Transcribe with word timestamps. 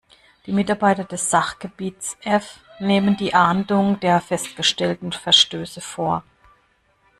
Die 0.47 0.51
Mitarbeiter 0.51 1.03
des 1.03 1.29
Sachgebiets 1.29 2.17
F 2.23 2.59
nehmen 2.79 3.17
die 3.17 3.35
Ahndung 3.35 3.99
der 3.99 4.19
festgestellten 4.19 5.11
Verstöße 5.11 5.79
vor. 5.79 6.23